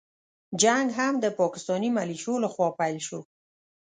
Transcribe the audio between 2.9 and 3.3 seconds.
شو.